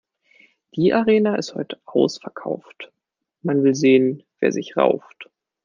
[0.75, 2.91] Die Arena ist heut' ausverkauft,
[3.43, 5.29] man will sehen, wer sich rauft.